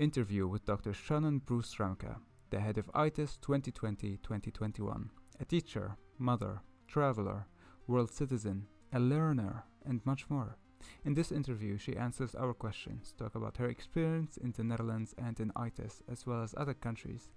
Interview 0.00 0.48
with 0.48 0.64
Dr. 0.64 0.94
Shannon 0.94 1.40
Bruce 1.40 1.74
Ramke, 1.76 2.16
the 2.48 2.58
head 2.58 2.78
of 2.78 2.90
ITES 2.94 3.38
2020-2021, 3.42 5.10
a 5.38 5.44
teacher, 5.44 5.96
mother, 6.18 6.62
traveler, 6.88 7.46
world 7.86 8.10
citizen, 8.10 8.66
a 8.94 8.98
learner, 8.98 9.64
and 9.84 10.00
much 10.06 10.30
more. 10.30 10.56
In 11.04 11.12
this 11.12 11.30
interview, 11.30 11.76
she 11.76 11.96
answers 11.96 12.34
our 12.34 12.54
questions, 12.54 13.12
talk 13.12 13.34
about 13.34 13.58
her 13.58 13.68
experience 13.68 14.38
in 14.38 14.52
the 14.52 14.64
Netherlands 14.64 15.14
and 15.18 15.38
in 15.38 15.52
ITES, 15.54 16.02
as 16.10 16.26
well 16.26 16.42
as 16.42 16.54
other 16.56 16.74
countries, 16.74 17.28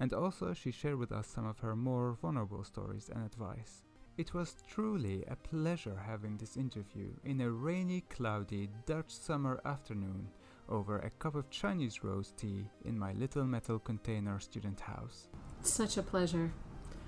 and 0.00 0.12
also 0.12 0.52
she 0.52 0.72
shared 0.72 0.96
with 0.96 1.12
us 1.12 1.28
some 1.28 1.46
of 1.46 1.60
her 1.60 1.76
more 1.76 2.18
vulnerable 2.20 2.64
stories 2.64 3.08
and 3.08 3.24
advice. 3.24 3.84
It 4.18 4.34
was 4.34 4.56
truly 4.68 5.24
a 5.28 5.36
pleasure 5.36 5.96
having 6.04 6.38
this 6.38 6.56
interview 6.56 7.10
in 7.22 7.40
a 7.40 7.52
rainy, 7.52 8.00
cloudy 8.10 8.68
Dutch 8.84 9.10
summer 9.10 9.60
afternoon 9.64 10.26
over 10.68 10.98
a 10.98 11.10
cup 11.10 11.36
of 11.36 11.48
Chinese 11.50 12.02
rose 12.02 12.32
tea 12.36 12.68
in 12.84 12.98
my 12.98 13.12
little 13.12 13.44
metal 13.44 13.78
container 13.78 14.40
student 14.40 14.80
house. 14.80 15.28
Such 15.62 15.96
a 15.98 16.02
pleasure. 16.02 16.50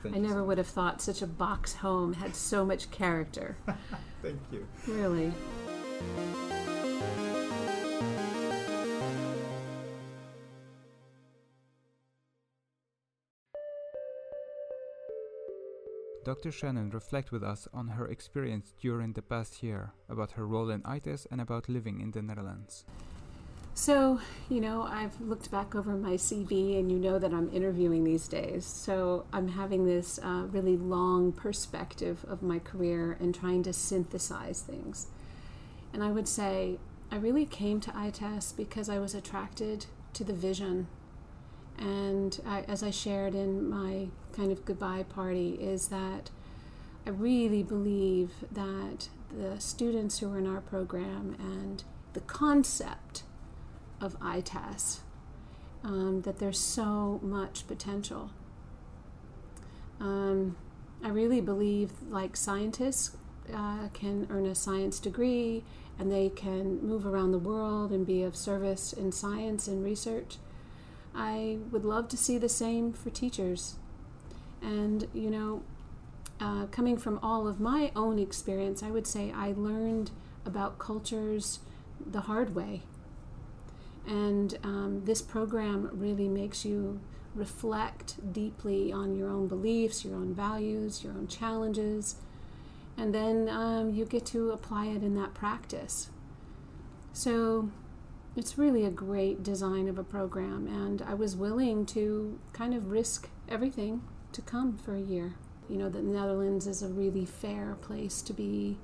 Thank 0.04 0.14
I 0.14 0.18
never 0.20 0.34
so 0.34 0.44
would 0.44 0.58
have 0.58 0.68
thought 0.68 1.02
such 1.02 1.20
a 1.20 1.26
box 1.26 1.74
home 1.74 2.12
had 2.12 2.36
so 2.36 2.64
much 2.64 2.92
character. 2.92 3.56
Thank 4.22 4.40
you. 4.52 4.68
really. 4.86 5.32
Dr. 16.30 16.52
Shannon 16.52 16.90
reflect 16.90 17.32
with 17.32 17.42
us 17.42 17.66
on 17.74 17.88
her 17.88 18.06
experience 18.06 18.72
during 18.80 19.14
the 19.14 19.20
past 19.20 19.64
year, 19.64 19.90
about 20.08 20.30
her 20.30 20.46
role 20.46 20.70
in 20.70 20.80
ITIS 20.82 21.26
and 21.28 21.40
about 21.40 21.68
living 21.68 22.00
in 22.00 22.12
the 22.12 22.22
Netherlands. 22.22 22.84
So, 23.74 24.20
you 24.48 24.60
know, 24.60 24.82
I've 24.84 25.20
looked 25.20 25.50
back 25.50 25.74
over 25.74 25.96
my 25.96 26.12
CV 26.12 26.78
and 26.78 26.88
you 26.88 27.00
know 27.00 27.18
that 27.18 27.34
I'm 27.34 27.50
interviewing 27.52 28.04
these 28.04 28.28
days. 28.28 28.64
So 28.64 29.26
I'm 29.32 29.48
having 29.48 29.86
this 29.86 30.20
uh, 30.22 30.44
really 30.52 30.76
long 30.76 31.32
perspective 31.32 32.24
of 32.28 32.42
my 32.42 32.60
career 32.60 33.16
and 33.18 33.34
trying 33.34 33.64
to 33.64 33.72
synthesize 33.72 34.60
things. 34.60 35.08
And 35.92 36.00
I 36.00 36.12
would 36.12 36.28
say 36.28 36.78
I 37.10 37.16
really 37.16 37.44
came 37.44 37.80
to 37.80 37.96
ITES 37.96 38.52
because 38.52 38.88
I 38.88 39.00
was 39.00 39.16
attracted 39.16 39.86
to 40.12 40.22
the 40.22 40.32
vision. 40.32 40.86
And 41.80 42.38
I, 42.46 42.60
as 42.68 42.82
I 42.82 42.90
shared 42.90 43.34
in 43.34 43.68
my 43.68 44.08
kind 44.32 44.52
of 44.52 44.64
goodbye 44.64 45.04
party, 45.04 45.54
is 45.60 45.88
that 45.88 46.30
I 47.06 47.10
really 47.10 47.62
believe 47.62 48.32
that 48.52 49.08
the 49.36 49.58
students 49.58 50.18
who 50.18 50.32
are 50.32 50.38
in 50.38 50.46
our 50.46 50.60
program 50.60 51.36
and 51.38 51.82
the 52.12 52.20
concept 52.20 53.22
of 54.00 54.16
ITAS, 54.20 55.00
um, 55.82 56.22
that 56.22 56.38
there's 56.38 56.60
so 56.60 57.18
much 57.22 57.66
potential. 57.66 58.30
Um, 59.98 60.56
I 61.02 61.08
really 61.08 61.40
believe, 61.40 61.92
like 62.10 62.36
scientists 62.36 63.16
uh, 63.54 63.88
can 63.94 64.26
earn 64.30 64.46
a 64.46 64.54
science 64.54 64.98
degree 64.98 65.64
and 65.98 66.10
they 66.10 66.28
can 66.28 66.82
move 66.86 67.06
around 67.06 67.32
the 67.32 67.38
world 67.38 67.90
and 67.90 68.06
be 68.06 68.22
of 68.22 68.36
service 68.36 68.92
in 68.92 69.12
science 69.12 69.68
and 69.68 69.84
research. 69.84 70.36
I 71.14 71.58
would 71.70 71.84
love 71.84 72.08
to 72.08 72.16
see 72.16 72.38
the 72.38 72.48
same 72.48 72.92
for 72.92 73.10
teachers. 73.10 73.76
And, 74.62 75.08
you 75.12 75.30
know, 75.30 75.62
uh, 76.40 76.66
coming 76.66 76.96
from 76.96 77.18
all 77.22 77.46
of 77.46 77.60
my 77.60 77.92
own 77.94 78.18
experience, 78.18 78.82
I 78.82 78.90
would 78.90 79.06
say 79.06 79.32
I 79.32 79.52
learned 79.56 80.10
about 80.44 80.78
cultures 80.78 81.60
the 82.04 82.22
hard 82.22 82.54
way. 82.54 82.82
And 84.06 84.58
um, 84.62 85.02
this 85.04 85.20
program 85.20 85.90
really 85.92 86.28
makes 86.28 86.64
you 86.64 87.00
reflect 87.34 88.32
deeply 88.32 88.92
on 88.92 89.14
your 89.14 89.28
own 89.28 89.46
beliefs, 89.46 90.04
your 90.04 90.16
own 90.16 90.34
values, 90.34 91.04
your 91.04 91.12
own 91.12 91.28
challenges, 91.28 92.16
and 92.96 93.14
then 93.14 93.48
um, 93.48 93.94
you 93.94 94.04
get 94.04 94.26
to 94.26 94.50
apply 94.50 94.86
it 94.86 95.02
in 95.02 95.14
that 95.14 95.32
practice. 95.34 96.08
So 97.12 97.70
it's 98.36 98.56
really 98.56 98.84
a 98.84 98.90
great 98.90 99.42
design 99.42 99.88
of 99.88 99.98
a 99.98 100.04
program, 100.04 100.66
and 100.66 101.02
I 101.02 101.14
was 101.14 101.36
willing 101.36 101.84
to 101.86 102.38
kind 102.52 102.74
of 102.74 102.90
risk 102.90 103.28
everything 103.48 104.02
to 104.32 104.42
come 104.42 104.76
for 104.76 104.94
a 104.94 105.00
year. 105.00 105.34
You 105.68 105.76
know, 105.78 105.88
the 105.88 106.02
Netherlands 106.02 106.66
is 106.66 106.82
a 106.82 106.88
really 106.88 107.24
fair 107.24 107.76
place 107.80 108.22
to 108.22 108.32
be. 108.32 108.78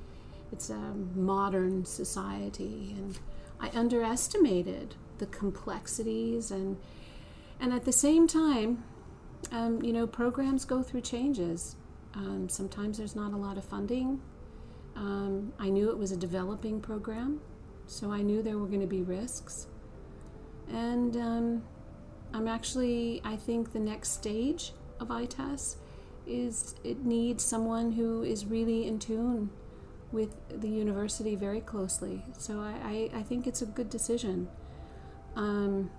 It's 0.53 0.71
a 0.71 0.95
modern 1.15 1.85
society, 1.85 2.95
and 2.97 3.19
I 3.61 3.71
underestimated 3.77 4.95
the 5.19 5.27
complexities 5.27 6.51
and 6.51 6.77
and 7.59 7.73
at 7.73 7.85
the 7.85 7.93
same 7.93 8.27
time, 8.27 8.85
um, 9.51 9.83
you 9.83 9.93
know, 9.93 10.07
programs 10.07 10.65
go 10.65 10.83
through 10.83 11.01
changes. 11.01 11.77
Um, 12.15 12.49
sometimes 12.49 12.99
there's 12.99 13.17
not 13.17 13.33
a 13.33 13.37
lot 13.37 13.57
of 13.57 13.65
funding. 13.65 14.21
Um, 14.95 15.53
I 15.59 15.71
knew 15.71 15.91
it 15.91 15.99
was 15.99 16.13
a 16.13 16.17
developing 16.17 16.81
program, 16.81 17.41
so 17.87 18.11
I 18.11 18.23
knew 18.23 18.43
there 18.43 18.59
were 18.59 18.67
going 18.67 18.81
to 18.81 18.87
be 18.87 19.03
risks. 19.03 19.67
And 20.73 21.17
um, 21.17 21.63
I'm 22.35 22.49
actually, 22.49 23.21
I 23.25 23.37
think 23.37 23.73
the 23.73 23.81
next 23.81 24.11
stage 24.11 24.73
of 25.01 25.11
ITES 25.11 25.77
is 26.27 26.75
it 26.83 27.05
needs 27.05 27.45
someone 27.45 27.93
who 27.93 28.23
is 28.23 28.47
really 28.47 28.87
in 28.87 28.99
tune 28.99 29.51
with 30.11 30.37
the 30.49 30.69
university 30.69 31.37
very 31.37 31.61
closely. 31.61 32.25
So 32.39 32.61
I, 32.61 33.11
I, 33.13 33.19
I 33.19 33.23
think 33.23 33.47
it's 33.47 33.63
a 33.63 33.67
good 33.67 33.91
decision. 33.91 34.49
Um, 35.37 35.91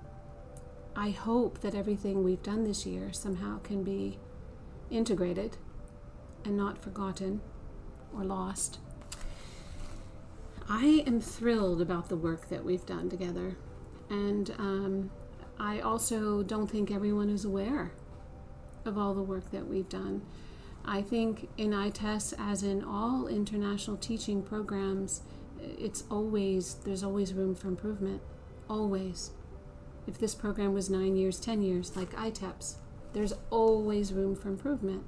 I 0.95 1.11
hope 1.11 1.61
that 1.61 1.75
everything 1.75 2.23
we've 2.23 2.41
done 2.41 2.63
this 2.63 2.85
year 2.85 3.13
somehow 3.13 3.59
can 3.59 3.83
be 3.83 4.17
integrated 4.89 5.57
and 6.43 6.57
not 6.57 6.77
forgotten 6.77 7.41
or 8.15 8.23
lost. 8.23 8.79
I 10.69 11.03
am 11.07 11.21
thrilled 11.21 11.81
about 11.81 12.09
the 12.09 12.17
work 12.17 12.49
that 12.49 12.65
we've 12.65 12.85
done 12.85 13.09
together, 13.09 13.55
and 14.09 14.53
um, 14.57 15.11
I 15.57 15.79
also 15.79 16.43
don't 16.43 16.69
think 16.69 16.91
everyone 16.91 17.29
is 17.29 17.45
aware 17.45 17.93
of 18.83 18.97
all 18.97 19.13
the 19.13 19.21
work 19.21 19.49
that 19.51 19.67
we've 19.67 19.87
done. 19.87 20.23
I 20.83 21.01
think 21.01 21.49
in 21.57 21.73
ITES, 21.73 22.33
as 22.37 22.63
in 22.63 22.83
all 22.83 23.27
international 23.27 23.97
teaching 23.97 24.41
programs, 24.41 25.21
it's 25.61 26.03
always, 26.11 26.75
there's 26.85 27.03
always 27.03 27.33
room 27.33 27.55
for 27.55 27.67
improvement. 27.67 28.21
Always. 28.69 29.31
If 30.05 30.17
this 30.17 30.35
program 30.35 30.73
was 30.73 30.89
nine 30.89 31.15
years, 31.15 31.39
ten 31.39 31.61
years, 31.61 31.95
like 31.95 32.13
ITEPS, 32.13 32.75
there's 33.13 33.33
always 33.49 34.13
room 34.13 34.35
for 34.35 34.49
improvement. 34.49 35.03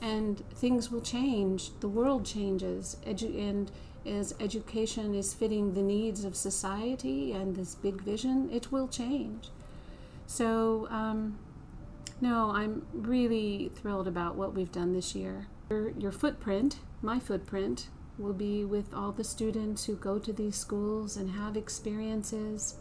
And 0.00 0.42
things 0.50 0.90
will 0.90 1.00
change, 1.00 1.78
the 1.80 1.88
world 1.88 2.24
changes, 2.24 2.96
edu- 3.06 3.38
and 3.38 3.70
as 4.06 4.34
education 4.40 5.14
is 5.14 5.34
fitting 5.34 5.74
the 5.74 5.82
needs 5.82 6.24
of 6.24 6.36
society 6.36 7.32
and 7.32 7.56
this 7.56 7.74
big 7.74 8.00
vision, 8.02 8.50
it 8.52 8.72
will 8.72 8.88
change. 8.88 9.48
So, 10.26 10.88
um, 10.90 11.38
no, 12.20 12.52
I'm 12.52 12.86
really 12.92 13.70
thrilled 13.74 14.08
about 14.08 14.36
what 14.36 14.54
we've 14.54 14.72
done 14.72 14.92
this 14.92 15.14
year. 15.14 15.46
Your, 15.68 15.90
your 15.90 16.12
footprint, 16.12 16.78
my 17.02 17.18
footprint, 17.18 17.88
will 18.18 18.32
be 18.32 18.64
with 18.64 18.92
all 18.94 19.12
the 19.12 19.24
students 19.24 19.84
who 19.86 19.96
go 19.96 20.18
to 20.18 20.32
these 20.32 20.56
schools 20.56 21.16
and 21.16 21.30
have 21.30 21.56
experiences, 21.56 22.76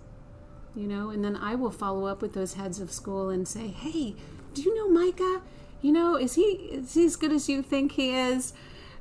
you 0.76 0.88
know, 0.88 1.10
and 1.10 1.24
then 1.24 1.36
I 1.36 1.56
will 1.56 1.72
follow 1.72 2.06
up 2.06 2.22
with 2.22 2.34
those 2.34 2.54
heads 2.54 2.80
of 2.80 2.92
school 2.92 3.30
and 3.30 3.48
say, 3.48 3.68
hey, 3.68 4.16
do 4.54 4.62
you 4.62 4.76
know 4.76 4.90
Micah? 4.90 5.42
You 5.82 5.92
know, 5.92 6.16
is 6.16 6.36
he 6.36 6.44
is 6.44 6.94
he 6.94 7.06
as 7.06 7.16
good 7.16 7.32
as 7.32 7.50
you 7.50 7.62
think 7.62 7.94
he 7.94 8.16
is? 8.16 8.54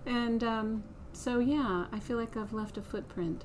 And 0.07 0.43
um, 0.43 0.85
so, 1.21 1.39
yeah, 1.39 1.85
I 1.93 1.99
feel 1.99 2.17
like 2.17 2.37
I've 2.37 2.53
left 2.53 2.79
a 2.79 2.83
footprint. 2.83 3.45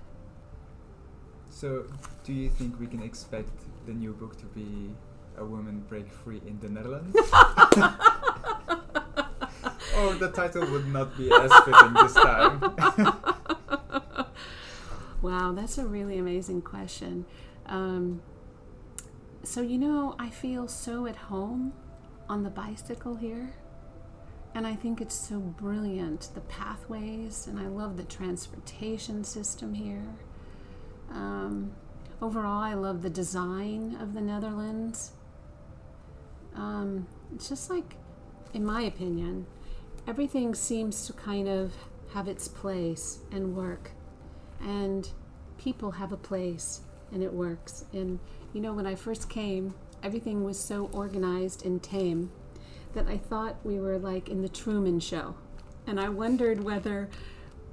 So, 1.49 1.85
do 2.23 2.31
you 2.31 2.49
think 2.49 2.79
we 2.79 2.87
can 2.87 3.01
expect 3.01 3.51
the 3.85 3.93
new 3.93 4.13
book 4.13 4.37
to 4.37 4.45
be 4.45 4.95
A 5.37 5.43
Woman 5.43 5.83
Break 5.89 6.09
Free 6.09 6.41
in 6.47 6.57
the 6.61 6.69
Netherlands? 6.69 7.15
or 9.97 10.13
the 10.15 10.31
title 10.33 10.65
would 10.71 10.87
not 10.87 11.17
be 11.17 11.29
as 11.31 11.51
fitting 11.65 11.93
this 11.93 12.13
time? 12.13 12.61
Wow, 15.25 15.53
that's 15.53 15.79
a 15.79 15.85
really 15.87 16.19
amazing 16.19 16.61
question. 16.61 17.25
Um, 17.65 18.21
so, 19.41 19.61
you 19.61 19.79
know, 19.79 20.15
I 20.19 20.29
feel 20.29 20.67
so 20.67 21.07
at 21.07 21.15
home 21.15 21.73
on 22.29 22.43
the 22.43 22.51
bicycle 22.51 23.15
here. 23.15 23.55
And 24.55 24.65
I 24.65 24.73
think 24.73 25.01
it's 25.01 25.13
so 25.13 25.39
brilliant 25.39 26.29
the 26.33 26.39
pathways, 26.39 27.45
and 27.45 27.59
I 27.59 27.67
love 27.67 27.97
the 27.97 28.05
transportation 28.05 29.25
system 29.25 29.73
here. 29.73 30.15
Um, 31.11 31.73
overall, 32.21 32.63
I 32.63 32.73
love 32.73 33.01
the 33.01 33.09
design 33.09 33.97
of 33.99 34.13
the 34.13 34.21
Netherlands. 34.21 35.11
Um, 36.55 37.05
it's 37.35 37.49
just 37.49 37.69
like, 37.69 37.95
in 38.53 38.63
my 38.65 38.83
opinion, 38.83 39.45
everything 40.07 40.55
seems 40.55 41.05
to 41.07 41.11
kind 41.11 41.49
of 41.49 41.73
have 42.13 42.29
its 42.29 42.47
place 42.47 43.19
and 43.33 43.57
work, 43.57 43.91
and 44.61 45.09
people 45.57 45.91
have 45.91 46.13
a 46.13 46.17
place 46.17 46.79
and 47.11 47.21
it 47.21 47.33
works. 47.33 47.83
And 47.91 48.19
you 48.53 48.61
know, 48.61 48.73
when 48.73 48.87
I 48.87 48.95
first 48.95 49.29
came, 49.29 49.73
everything 50.01 50.45
was 50.45 50.57
so 50.57 50.89
organized 50.93 51.65
and 51.65 51.83
tame 51.83 52.31
that 52.95 53.07
I 53.07 53.17
thought 53.17 53.57
we 53.63 53.79
were 53.79 53.97
like 53.99 54.29
in 54.29 54.41
the 54.41 54.49
Truman 54.49 54.99
Show, 54.99 55.35
and 55.85 55.99
I 55.99 56.09
wondered 56.09 56.63
whether 56.63 57.09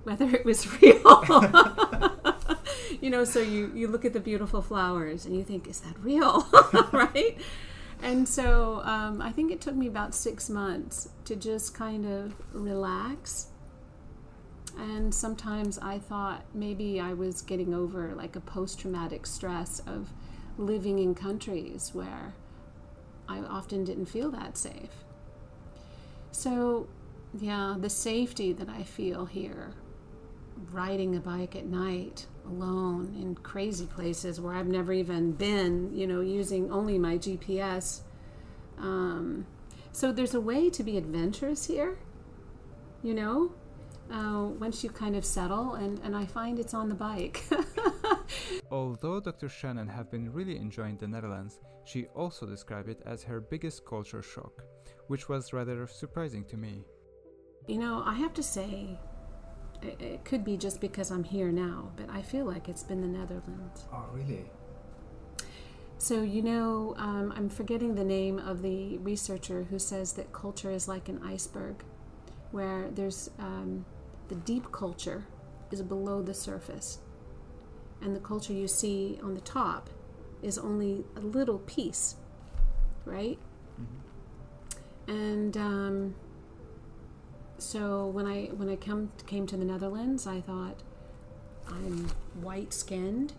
whether 0.05 0.29
it 0.29 0.45
was 0.45 0.67
real. 0.83 1.25
you 3.01 3.11
know, 3.11 3.25
so 3.25 3.41
you 3.41 3.73
you 3.75 3.89
look 3.89 4.05
at 4.05 4.13
the 4.13 4.21
beautiful 4.21 4.61
flowers 4.61 5.25
and 5.25 5.35
you 5.35 5.43
think, 5.43 5.67
is 5.67 5.81
that 5.81 5.99
real, 6.01 6.47
right? 6.93 7.39
And 8.03 8.29
so 8.29 8.83
um, 8.85 9.23
I 9.23 9.31
think 9.31 9.53
it 9.53 9.61
took 9.61 9.77
me 9.77 9.87
about 9.87 10.15
six 10.15 10.51
months 10.51 11.09
to 11.25 11.37
just 11.37 11.73
kind 11.73 12.05
of 12.05 12.35
relax. 12.53 13.47
And 14.77 15.15
sometimes 15.15 15.79
I 15.79 15.99
thought 15.99 16.45
maybe 16.53 16.99
I 16.99 17.13
was 17.13 17.43
getting 17.43 17.73
over 17.73 18.13
like 18.15 18.35
a 18.35 18.41
post 18.41 18.81
traumatic 18.81 19.27
stress 19.27 19.81
of 19.87 20.13
living 20.59 20.99
in 20.99 21.15
countries 21.15 21.91
where 21.93 22.35
I 23.29 23.39
often 23.39 23.85
didn't 23.85 24.07
feel 24.07 24.31
that 24.33 24.57
safe. 24.59 25.05
So, 26.33 26.89
yeah, 27.39 27.77
the 27.79 27.91
safety 27.91 28.53
that 28.55 28.69
I 28.69 28.83
feel 28.83 29.27
here, 29.27 29.75
riding 30.73 31.17
a 31.17 31.21
bike 31.21 31.57
at 31.57 31.67
night 31.67 32.27
alone 32.47 33.15
in 33.21 33.35
crazy 33.37 33.87
places 33.87 34.41
where 34.41 34.55
I've 34.55 34.67
never 34.67 34.93
even 34.93 35.33
been, 35.33 35.95
you 35.95 36.07
know, 36.07 36.21
using 36.21 36.71
only 36.71 36.99
my 36.99 37.17
GPS. 37.17 38.01
Um, 38.79 39.47
so 39.93 40.13
there's 40.13 40.35
a 40.35 40.41
way 40.41 40.71
to 40.71 40.83
be 40.83 40.97
adventurous 40.97 41.67
here, 41.67 41.99
you 43.03 43.15
know, 43.15 43.53
uh, 44.11 44.47
once 44.59 44.83
you 44.83 44.91
kind 44.91 45.17
of 45.17 45.25
settle, 45.25 45.75
and, 45.75 45.99
and 46.01 46.17
I 46.17 46.27
find 46.27 46.59
it's 46.59 46.75
on 46.75 46.89
the 46.89 46.95
bike. 46.95 47.45
Although 48.71 49.21
Dr. 49.21 49.49
Shannon 49.49 49.89
have 49.89 50.11
been 50.11 50.33
really 50.33 50.57
enjoying 50.57 50.97
the 50.97 51.07
Netherlands, 51.07 51.61
she 51.85 52.07
also 52.15 52.47
described 52.47 52.89
it 52.89 53.03
as 53.07 53.23
her 53.23 53.41
biggest 53.41 53.85
culture 53.85 54.23
shock, 54.23 54.65
which 55.09 55.29
was 55.29 55.53
rather 55.53 55.87
surprising 55.87 56.45
to 56.45 56.57
me. 56.57 56.85
You 57.67 57.79
know, 57.79 58.03
I 58.05 58.15
have 58.15 58.35
to 58.35 58.43
say, 58.43 58.99
it, 59.83 60.25
could 60.25 60.45
be 60.45 60.57
just 60.57 60.81
because 60.81 61.11
I'm 61.11 61.25
here 61.25 61.51
now, 61.51 61.91
but 61.97 62.09
I 62.11 62.23
feel 62.23 62.45
like 62.45 62.69
it's 62.69 62.83
been 62.83 63.01
the 63.01 63.09
Netherlands. 63.09 63.87
Oh, 63.93 64.05
really? 64.13 64.45
So, 65.99 66.23
you 66.23 66.43
know, 66.43 66.95
um, 66.99 67.33
I'm 67.37 67.49
forgetting 67.49 67.95
the 67.95 68.05
name 68.05 68.39
of 68.39 68.63
the 68.63 68.99
researcher 68.99 69.65
who 69.71 69.79
says 69.79 70.13
that 70.15 70.33
culture 70.33 70.71
is 70.71 70.89
like 70.89 71.09
an 71.09 71.21
iceberg, 71.25 71.85
where 72.51 72.91
there's 72.91 73.31
um, 73.39 73.85
the 74.29 74.35
deep 74.35 74.71
culture 74.73 75.25
is 75.71 75.83
below 75.83 76.23
the 76.23 76.35
surface, 76.35 76.99
and 78.01 78.15
the 78.17 78.21
culture 78.21 78.53
you 78.53 78.67
see 78.67 79.19
on 79.23 79.35
the 79.35 79.41
top 79.43 79.91
is 80.43 80.59
only 80.59 81.05
a 81.17 81.21
little 81.21 81.59
piece, 81.61 82.17
right? 83.05 83.39
Mm-hmm. 83.81 84.12
And 85.09 85.57
um, 85.57 86.15
so 87.59 88.07
when 88.07 88.27
I 88.27 88.45
when 88.47 88.69
I 88.69 88.77
come 88.77 89.11
came 89.27 89.47
to 89.49 89.57
the 89.57 89.65
Netherlands, 89.65 90.27
I 90.27 90.41
thought 90.41 90.83
I'm 91.67 92.09
white 92.41 92.73
skinned. 92.73 93.33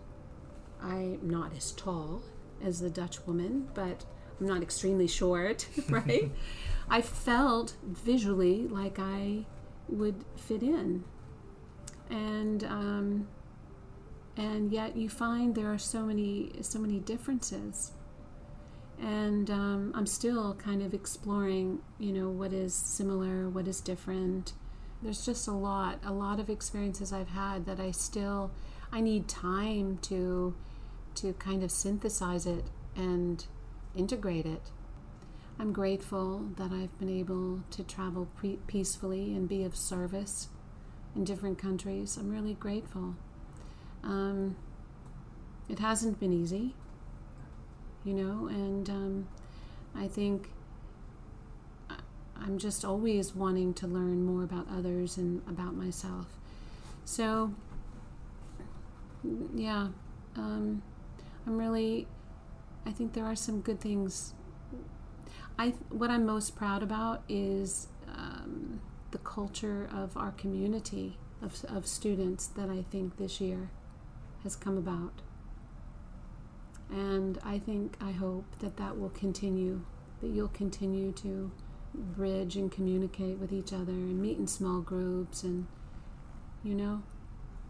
I'm 0.82 1.20
not 1.22 1.56
as 1.56 1.72
tall 1.72 2.22
as 2.62 2.80
the 2.80 2.90
Dutch 2.90 3.26
woman, 3.26 3.68
but 3.74 4.04
I'm 4.40 4.46
not 4.46 4.62
extremely 4.62 5.06
short, 5.06 5.66
right? 5.88 6.30
I 6.88 7.00
felt 7.00 7.76
visually 7.82 8.66
like 8.68 8.98
I 8.98 9.46
would 9.88 10.24
fit 10.36 10.62
in, 10.62 11.04
and 12.10 12.64
um, 12.64 13.28
and 14.36 14.72
yet 14.72 14.96
you 14.96 15.08
find 15.08 15.54
there 15.54 15.72
are 15.72 15.78
so 15.78 16.02
many 16.02 16.52
so 16.60 16.78
many 16.78 16.98
differences 16.98 17.92
and 19.04 19.50
um, 19.50 19.92
i'm 19.94 20.06
still 20.06 20.54
kind 20.54 20.82
of 20.82 20.94
exploring 20.94 21.78
you 21.98 22.10
know 22.10 22.30
what 22.30 22.52
is 22.52 22.74
similar 22.74 23.48
what 23.48 23.68
is 23.68 23.80
different. 23.80 24.54
There's 25.02 25.26
just 25.26 25.46
a 25.46 25.52
lot 25.52 25.98
a 26.02 26.12
lot 26.12 26.40
of 26.40 26.48
experiences 26.48 27.12
i've 27.12 27.28
had 27.28 27.66
that 27.66 27.78
i 27.78 27.90
still 27.90 28.50
i 28.90 29.02
need 29.02 29.28
time 29.28 29.98
to 30.02 30.54
to 31.16 31.34
kind 31.34 31.62
of 31.62 31.70
synthesize 31.70 32.44
it 32.46 32.64
and 32.96 33.46
integrate 33.94 34.46
it. 34.46 34.70
I'm 35.58 35.72
grateful 35.72 36.46
that 36.56 36.72
i've 36.72 36.98
been 36.98 37.10
able 37.10 37.60
to 37.72 37.84
travel 37.84 38.28
pre- 38.34 38.58
peacefully 38.66 39.34
and 39.34 39.46
be 39.46 39.62
of 39.64 39.76
service 39.76 40.48
in 41.14 41.24
different 41.24 41.58
countries. 41.58 42.16
I'm 42.16 42.30
really 42.30 42.54
grateful. 42.54 43.14
Um, 44.02 44.56
it 45.68 45.78
hasn't 45.78 46.18
been 46.18 46.32
easy 46.32 46.74
you 48.04 48.14
know, 48.14 48.48
and 48.48 48.88
um, 48.90 49.28
I 49.94 50.08
think 50.08 50.48
I'm 52.44 52.58
just 52.58 52.84
always 52.84 53.34
wanting 53.34 53.72
to 53.74 53.86
learn 53.86 54.24
more 54.24 54.42
about 54.42 54.66
others 54.70 55.16
and 55.16 55.40
about 55.48 55.74
myself. 55.74 56.26
So, 57.04 57.54
yeah, 59.54 59.88
um, 60.36 60.82
I'm 61.46 61.58
really, 61.58 62.06
I 62.84 62.90
think 62.90 63.14
there 63.14 63.24
are 63.24 63.36
some 63.36 63.60
good 63.60 63.80
things. 63.80 64.34
I 65.58 65.68
what 65.88 66.10
I'm 66.10 66.26
most 66.26 66.56
proud 66.56 66.82
about 66.82 67.22
is 67.28 67.88
um, 68.08 68.80
the 69.12 69.18
culture 69.18 69.88
of 69.94 70.16
our 70.16 70.32
community 70.32 71.16
of, 71.40 71.64
of 71.66 71.86
students 71.86 72.46
that 72.48 72.68
I 72.68 72.82
think 72.90 73.16
this 73.16 73.40
year 73.40 73.70
has 74.42 74.56
come 74.56 74.76
about. 74.76 75.12
And 76.90 77.38
I 77.44 77.58
think, 77.58 77.96
I 78.00 78.12
hope 78.12 78.44
that 78.60 78.76
that 78.76 78.98
will 78.98 79.10
continue, 79.10 79.80
that 80.20 80.28
you'll 80.28 80.48
continue 80.48 81.12
to 81.12 81.50
bridge 81.94 82.56
and 82.56 82.70
communicate 82.70 83.38
with 83.38 83.52
each 83.52 83.72
other 83.72 83.92
and 83.92 84.20
meet 84.20 84.38
in 84.38 84.46
small 84.46 84.80
groups. 84.80 85.42
And, 85.42 85.66
you 86.62 86.74
know, 86.74 87.02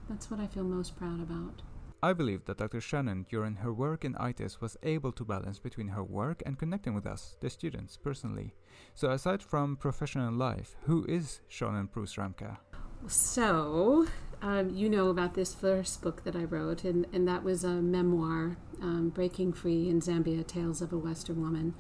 that's 0.08 0.30
what 0.30 0.40
I 0.40 0.46
feel 0.46 0.64
most 0.64 0.96
proud 0.96 1.20
about. 1.20 1.62
I 2.02 2.12
believe 2.12 2.44
that 2.44 2.58
Dr. 2.58 2.82
Shannon, 2.82 3.24
during 3.30 3.54
her 3.56 3.72
work 3.72 4.04
in 4.04 4.14
ITIS, 4.16 4.60
was 4.60 4.76
able 4.82 5.10
to 5.12 5.24
balance 5.24 5.58
between 5.58 5.88
her 5.88 6.04
work 6.04 6.42
and 6.44 6.58
connecting 6.58 6.92
with 6.94 7.06
us, 7.06 7.36
the 7.40 7.48
students, 7.48 7.96
personally. 7.96 8.52
So, 8.94 9.10
aside 9.10 9.42
from 9.42 9.78
professional 9.78 10.34
life, 10.34 10.76
who 10.82 11.06
is 11.08 11.40
Shannon 11.48 11.86
Bruce 11.86 12.16
Ramke? 12.16 12.58
So, 13.06 14.06
um, 14.44 14.68
you 14.74 14.90
know 14.90 15.08
about 15.08 15.32
this 15.32 15.54
first 15.54 16.02
book 16.02 16.22
that 16.24 16.36
I 16.36 16.44
wrote, 16.44 16.84
and, 16.84 17.06
and 17.14 17.26
that 17.26 17.42
was 17.42 17.64
a 17.64 17.80
memoir, 17.80 18.58
um, 18.82 19.08
Breaking 19.08 19.54
Free 19.54 19.88
in 19.88 20.02
Zambia 20.02 20.46
Tales 20.46 20.82
of 20.82 20.92
a 20.92 20.98
Western 20.98 21.40
Woman. 21.40 21.72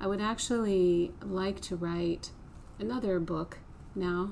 I 0.00 0.06
would 0.06 0.22
actually 0.22 1.12
like 1.20 1.60
to 1.60 1.76
write 1.76 2.30
another 2.78 3.20
book 3.20 3.58
now, 3.94 4.30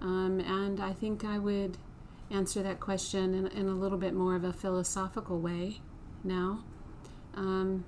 um, 0.00 0.40
and 0.40 0.80
I 0.80 0.94
think 0.94 1.26
I 1.26 1.38
would 1.38 1.76
answer 2.30 2.62
that 2.62 2.80
question 2.80 3.34
in, 3.34 3.48
in, 3.48 3.68
a 3.68 3.74
little 3.74 3.98
bit 3.98 4.14
more 4.14 4.34
of 4.34 4.42
a 4.42 4.52
philosophical 4.54 5.38
way 5.38 5.82
now. 6.24 6.64
Um, 7.34 7.84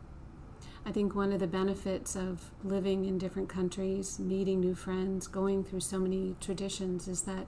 I 0.84 0.92
think 0.92 1.14
one 1.14 1.32
of 1.32 1.40
the 1.40 1.46
benefits 1.46 2.16
of 2.16 2.50
living 2.62 3.06
in 3.06 3.16
different 3.16 3.48
countries, 3.48 4.18
meeting 4.18 4.60
new 4.60 4.74
friends, 4.74 5.26
going 5.26 5.64
through 5.64 5.80
so 5.80 5.98
many 5.98 6.36
traditions 6.38 7.08
is 7.08 7.22
that 7.22 7.46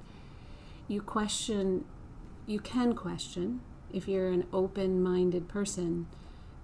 you 0.89 1.03
question, 1.03 1.85
you 2.47 2.59
can 2.59 2.95
question, 2.95 3.61
if 3.93 4.09
you're 4.09 4.29
an 4.29 4.47
open 4.53 5.03
minded 5.03 5.49
person, 5.49 6.07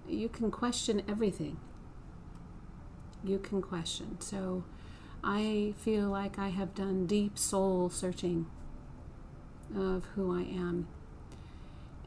you 0.07 0.27
can 0.27 0.51
question 0.51 1.03
everything. 1.07 1.57
You 3.23 3.39
can 3.39 3.61
question. 3.61 4.19
So 4.19 4.63
I 5.23 5.73
feel 5.77 6.09
like 6.09 6.37
I 6.37 6.49
have 6.49 6.75
done 6.75 7.07
deep 7.07 7.37
soul 7.37 7.89
searching 7.89 8.47
of 9.75 10.05
who 10.15 10.35
I 10.35 10.41
am. 10.41 10.87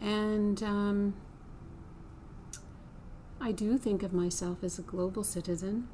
And 0.01 0.63
um, 0.63 1.15
I 3.41 3.53
do 3.53 3.79
think 3.79 4.03
of 4.03 4.13
myself 4.13 4.63
as 4.63 4.79
a 4.79 4.83
global 4.83 5.25
citizen. 5.25 5.89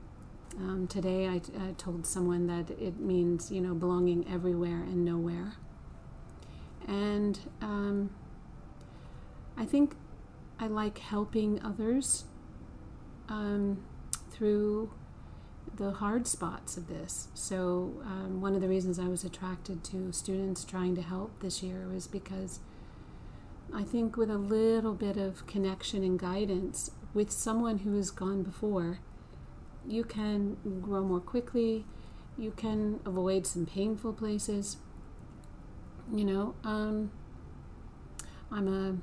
Um, 0.59 0.87
today 0.87 1.27
I, 1.27 1.41
I 1.59 1.73
told 1.79 2.07
someone 2.07 2.47
that 2.47 2.71
it 2.79 3.01
means, 3.01 3.51
you 3.51 3.61
know, 3.61 3.75
belonging 3.75 4.27
everywhere 4.31 4.83
and 4.83 5.05
nowhere. 5.05 5.55
And 6.87 7.39
um, 7.61 8.11
I 9.57 9.65
think 9.65 9.97
I 10.59 10.67
like 10.67 10.99
helping 10.99 11.63
others 11.63 12.25
um, 13.29 13.83
through 14.31 14.91
the 15.77 15.93
hard 15.93 16.27
spots 16.27 16.77
of 16.77 16.89
this. 16.89 17.29
So, 17.35 17.95
um, 18.05 18.41
one 18.41 18.55
of 18.55 18.61
the 18.61 18.69
reasons 18.69 18.99
I 18.99 19.09
was 19.09 19.25
attracted 19.25 19.83
to 19.85 20.13
students 20.13 20.65
trying 20.65 20.95
to 20.97 21.03
help 21.03 21.41
this 21.41 21.63
year 21.63 21.89
was 21.93 22.07
because 22.07 22.61
I 23.75 23.83
think 23.83 24.17
with 24.17 24.31
a 24.31 24.39
little 24.39 24.95
bit 24.95 25.17
of 25.17 25.47
connection 25.47 26.05
and 26.05 26.19
guidance 26.19 26.91
with 27.13 27.31
someone 27.31 27.79
who 27.79 27.97
has 27.97 28.11
gone 28.11 28.43
before, 28.43 29.01
you 29.87 30.05
can 30.05 30.57
grow 30.81 31.03
more 31.03 31.21
quickly, 31.21 31.85
you 32.39 32.53
can 32.53 33.01
avoid 33.05 33.47
some 33.47 33.67
painful 33.67 34.13
places, 34.13 34.77
you 36.13 36.25
know, 36.25 36.55
um, 36.65 37.11
I'm 38.51 38.69
a 38.69 38.97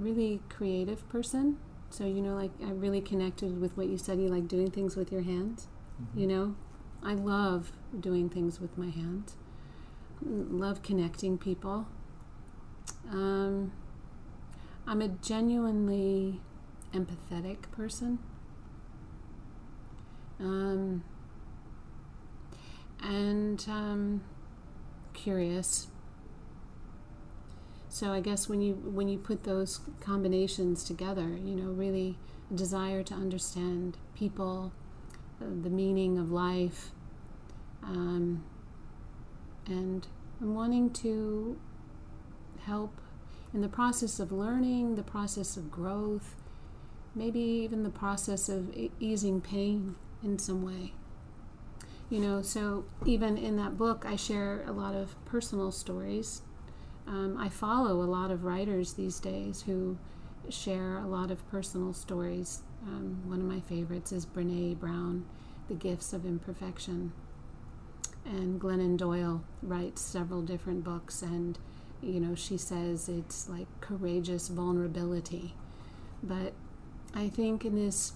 really 0.00 0.40
creative 0.48 1.08
person. 1.08 1.58
So, 1.90 2.04
you 2.06 2.22
know, 2.22 2.34
like 2.34 2.52
I 2.64 2.70
really 2.70 3.00
connected 3.00 3.60
with 3.60 3.76
what 3.76 3.88
you 3.88 3.98
said. 3.98 4.20
You 4.20 4.28
like 4.28 4.48
doing 4.48 4.70
things 4.70 4.96
with 4.96 5.10
your 5.10 5.22
hands. 5.22 5.66
Mm-hmm. 6.00 6.20
You 6.20 6.26
know, 6.26 6.54
I 7.02 7.14
love 7.14 7.72
doing 7.98 8.28
things 8.28 8.60
with 8.60 8.76
my 8.78 8.90
hands. 8.90 9.36
Love 10.22 10.82
connecting 10.82 11.38
people. 11.38 11.86
Um, 13.10 13.72
I'm 14.86 15.02
a 15.02 15.08
genuinely 15.08 16.40
empathetic 16.94 17.70
person. 17.72 18.18
Um, 20.38 21.04
and 23.02 23.64
um, 23.68 24.22
curious. 25.12 25.88
So 27.92 28.12
I 28.12 28.20
guess 28.20 28.48
when 28.48 28.62
you 28.62 28.74
when 28.74 29.08
you 29.08 29.18
put 29.18 29.42
those 29.42 29.80
combinations 30.00 30.84
together, 30.84 31.28
you 31.44 31.56
know, 31.56 31.72
really 31.72 32.16
desire 32.54 33.02
to 33.02 33.14
understand 33.14 33.96
people, 34.14 34.72
the 35.40 35.68
meaning 35.68 36.16
of 36.16 36.30
life, 36.30 36.92
um, 37.82 38.44
and 39.66 40.06
wanting 40.40 40.90
to 40.90 41.58
help 42.64 43.00
in 43.52 43.60
the 43.60 43.68
process 43.68 44.20
of 44.20 44.30
learning, 44.30 44.94
the 44.94 45.02
process 45.02 45.56
of 45.56 45.72
growth, 45.72 46.36
maybe 47.16 47.40
even 47.40 47.82
the 47.82 47.90
process 47.90 48.48
of 48.48 48.72
easing 49.00 49.40
pain 49.40 49.96
in 50.22 50.38
some 50.38 50.62
way. 50.62 50.92
You 52.08 52.20
know, 52.20 52.40
so 52.40 52.84
even 53.04 53.36
in 53.36 53.56
that 53.56 53.76
book, 53.76 54.04
I 54.06 54.14
share 54.14 54.64
a 54.66 54.72
lot 54.72 54.94
of 54.94 55.16
personal 55.24 55.72
stories. 55.72 56.42
Um, 57.06 57.36
I 57.38 57.48
follow 57.48 58.02
a 58.02 58.04
lot 58.04 58.30
of 58.30 58.44
writers 58.44 58.92
these 58.92 59.18
days 59.20 59.62
who 59.62 59.98
share 60.48 60.98
a 60.98 61.06
lot 61.06 61.30
of 61.30 61.48
personal 61.50 61.92
stories. 61.92 62.62
Um, 62.86 63.22
one 63.26 63.40
of 63.40 63.46
my 63.46 63.60
favorites 63.60 64.12
is 64.12 64.26
Brene 64.26 64.78
Brown, 64.78 65.24
The 65.68 65.74
Gifts 65.74 66.12
of 66.12 66.24
Imperfection. 66.24 67.12
And 68.24 68.60
Glennon 68.60 68.96
Doyle 68.96 69.42
writes 69.62 70.02
several 70.02 70.42
different 70.42 70.84
books, 70.84 71.22
and 71.22 71.58
you 72.02 72.20
know, 72.20 72.34
she 72.34 72.56
says 72.56 73.08
it's 73.08 73.48
like 73.48 73.66
courageous 73.80 74.48
vulnerability. 74.48 75.54
But 76.22 76.52
I 77.14 77.28
think 77.28 77.64
in 77.64 77.74
this, 77.74 78.12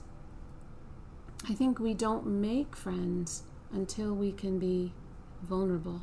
I 1.49 1.55
think 1.55 1.79
we 1.79 1.95
don't 1.95 2.27
make 2.27 2.77
friends 2.77 3.43
until 3.73 4.15
we 4.15 4.33
can 4.33 4.59
be 4.59 4.93
vulnerable. 5.43 6.03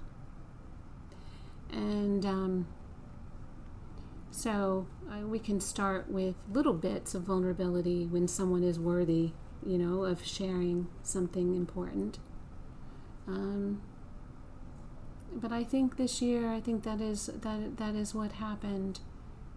And 1.71 2.25
um, 2.25 2.67
so 4.29 4.87
uh, 5.09 5.25
we 5.27 5.39
can 5.39 5.59
start 5.59 6.09
with 6.09 6.35
little 6.51 6.73
bits 6.73 7.13
of 7.15 7.23
vulnerability 7.23 8.05
when 8.05 8.27
someone 8.27 8.63
is 8.63 8.79
worthy, 8.79 9.31
you 9.65 9.77
know, 9.77 10.03
of 10.03 10.25
sharing 10.25 10.87
something 11.03 11.55
important. 11.55 12.19
Um, 13.27 13.81
but 15.33 15.51
I 15.51 15.63
think 15.63 15.97
this 15.97 16.21
year, 16.21 16.51
I 16.51 16.59
think 16.59 16.83
that 16.83 16.99
is 16.99 17.27
that 17.27 17.77
that 17.77 17.95
is 17.95 18.13
what 18.13 18.33
happened. 18.33 18.99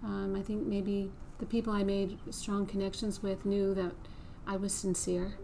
Um, 0.02 0.36
I 0.36 0.42
think 0.42 0.66
maybe 0.66 1.10
the 1.38 1.46
people 1.46 1.72
I 1.72 1.82
made 1.82 2.18
strong 2.30 2.66
connections 2.66 3.22
with 3.22 3.44
knew 3.44 3.74
that 3.74 3.92
I 4.46 4.56
was 4.56 4.72
sincere. 4.72 5.34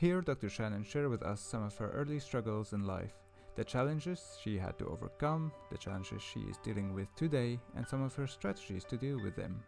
Here, 0.00 0.22
Dr. 0.22 0.48
Shannon 0.48 0.82
shared 0.82 1.10
with 1.10 1.22
us 1.22 1.42
some 1.42 1.62
of 1.62 1.76
her 1.76 1.90
early 1.90 2.20
struggles 2.20 2.72
in 2.72 2.86
life, 2.86 3.12
the 3.54 3.62
challenges 3.62 4.38
she 4.42 4.56
had 4.56 4.78
to 4.78 4.86
overcome, 4.86 5.52
the 5.70 5.76
challenges 5.76 6.22
she 6.22 6.40
is 6.40 6.56
dealing 6.64 6.94
with 6.94 7.14
today, 7.16 7.60
and 7.76 7.86
some 7.86 8.02
of 8.02 8.14
her 8.14 8.26
strategies 8.26 8.82
to 8.84 8.96
deal 8.96 9.20
with 9.22 9.36
them. 9.36 9.62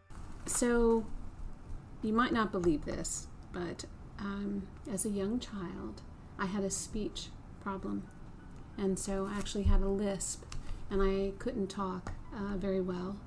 So, 0.46 1.04
you 2.00 2.14
might 2.14 2.32
not 2.32 2.50
believe 2.50 2.82
this, 2.86 3.26
but 3.52 3.84
um, 4.18 4.66
as 4.90 5.04
a 5.04 5.10
young 5.10 5.38
child, 5.38 6.00
I 6.38 6.46
had 6.46 6.64
a 6.64 6.70
speech 6.70 7.26
problem. 7.60 8.08
And 8.78 8.98
so 8.98 9.28
I 9.30 9.36
actually 9.36 9.64
had 9.64 9.82
a 9.82 9.88
lisp, 9.88 10.44
and 10.90 11.02
I 11.02 11.32
couldn't 11.38 11.68
talk 11.68 12.10
uh, 12.34 12.56
very 12.56 12.80
well. 12.80 13.18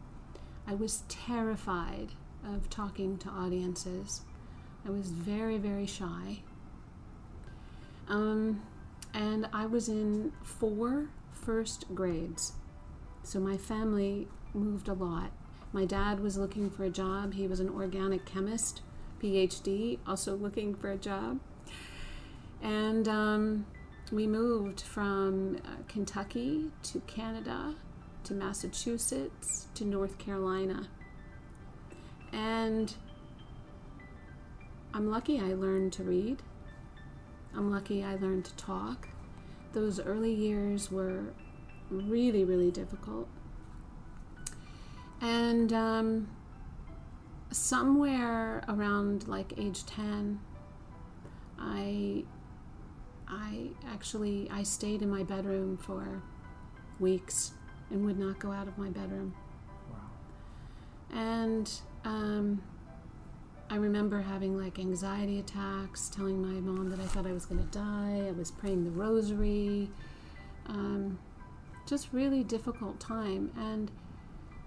I 0.66 0.74
was 0.74 1.04
terrified 1.08 2.14
of 2.44 2.68
talking 2.72 3.20
to 3.20 3.30
audiences. 3.30 4.22
I 4.84 4.90
was 4.90 5.12
very, 5.12 5.60
very 5.60 5.86
shy. 5.86 6.42
Um, 8.08 8.62
and 9.14 9.48
I 9.54 9.66
was 9.66 9.90
in 9.90 10.34
four 10.44 11.10
first 11.32 11.86
grades. 11.94 12.54
So 13.24 13.40
my 13.40 13.58
family 13.58 14.28
moved 14.54 14.88
a 14.88 14.94
lot. 14.94 15.32
My 15.74 15.86
dad 15.86 16.20
was 16.20 16.38
looking 16.38 16.70
for 16.70 16.84
a 16.84 16.90
job. 16.90 17.34
He 17.34 17.48
was 17.48 17.60
an 17.60 17.70
organic 17.70 18.26
chemist, 18.26 18.82
PhD, 19.22 20.00
also 20.08 20.36
looking 20.36 20.76
for 20.76 20.92
a 20.92 20.98
job. 20.98 21.40
And 22.62 23.08
um, 23.08 23.66
we 24.12 24.28
moved 24.28 24.82
from 24.82 25.58
uh, 25.66 25.84
Kentucky 25.88 26.72
to 26.84 27.00
Canada 27.02 27.76
to 28.24 28.34
Massachusetts 28.34 29.68
to 29.76 29.86
North 29.86 30.18
Carolina. 30.18 30.88
And 32.32 32.94
I'm 34.94 35.10
lucky 35.10 35.40
I 35.40 35.54
learned 35.54 35.94
to 35.94 36.04
read. 36.04 36.42
I'm 37.56 37.72
lucky 37.72 38.04
I 38.04 38.16
learned 38.16 38.46
to 38.46 38.56
talk. 38.56 39.08
Those 39.74 40.00
early 40.00 40.34
years 40.34 40.92
were 40.92 41.34
really, 41.90 42.44
really 42.44 42.72
difficult. 42.72 43.28
And 45.22 45.72
um, 45.72 46.28
somewhere 47.52 48.64
around 48.68 49.28
like 49.28 49.54
age 49.58 49.86
10, 49.86 50.40
I 51.60 52.24
I 53.28 53.70
actually 53.88 54.48
I 54.52 54.64
stayed 54.64 55.02
in 55.02 55.10
my 55.10 55.24
bedroom 55.24 55.78
for 55.78 56.22
weeks 57.00 57.52
and 57.90 58.06
would 58.06 58.20
not 58.20 58.40
go 58.40 58.52
out 58.52 58.68
of 58.68 58.78
my 58.78 58.90
bedroom. 58.90 59.34
Wow. 59.90 61.18
And 61.18 61.72
um, 62.04 62.62
I 63.70 63.78
remember 63.78 64.22
having 64.22 64.58
like 64.58 64.78
anxiety 64.78 65.40
attacks, 65.40 66.10
telling 66.10 66.42
my 66.42 66.60
mom 66.62 66.90
that 66.92 67.00
I 67.00 67.06
thought 67.06 67.26
I 67.26 67.34
was 67.34 67.46
going 67.46 67.62
to 67.62 67.78
die. 67.78 68.26
I 68.28 68.32
was 68.32 68.52
praying 68.52 68.84
the 68.84 68.92
rosary. 68.92 69.90
Um, 70.68 71.18
just 71.88 72.10
really 72.12 72.44
difficult 72.44 73.00
time. 73.00 73.52
And 73.58 73.92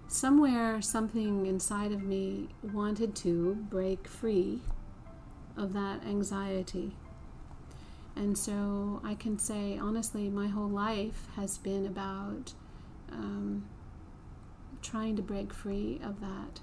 somewhere, 0.08 0.82
something 0.82 1.46
inside 1.46 1.92
of 1.92 2.02
me 2.02 2.48
wanted 2.72 3.14
to 3.16 3.54
break 3.70 4.08
free 4.08 4.60
of 5.56 5.72
that 5.74 6.04
anxiety. 6.04 6.96
And 8.16 8.36
so 8.36 9.00
I 9.04 9.14
can 9.14 9.38
say, 9.38 9.78
honestly, 9.78 10.28
my 10.28 10.48
whole 10.48 10.68
life 10.68 11.28
has 11.36 11.56
been 11.56 11.86
about 11.86 12.52
um, 13.12 13.64
trying 14.82 15.14
to 15.16 15.22
break 15.22 15.52
free 15.52 16.00
of 16.02 16.20
that. 16.20 16.60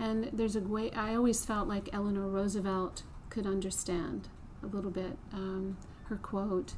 And 0.00 0.30
there's 0.32 0.54
a 0.54 0.60
way, 0.60 0.92
I 0.92 1.14
always 1.14 1.44
felt 1.44 1.66
like 1.66 1.88
Eleanor 1.92 2.28
Roosevelt 2.28 3.02
could 3.30 3.46
understand 3.46 4.28
a 4.62 4.66
little 4.66 4.92
bit. 4.92 5.18
Um, 5.32 5.76
her 6.04 6.16
quote, 6.16 6.74